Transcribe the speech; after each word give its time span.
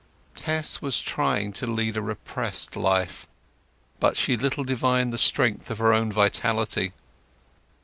Tess 0.35 0.81
was 0.81 0.99
trying 0.99 1.53
to 1.53 1.67
lead 1.67 1.95
a 1.95 2.01
repressed 2.01 2.75
life, 2.75 3.27
but 3.99 4.17
she 4.17 4.35
little 4.35 4.63
divined 4.63 5.13
the 5.13 5.17
strength 5.19 5.69
of 5.69 5.77
her 5.77 5.93
own 5.93 6.11
vitality. 6.11 6.93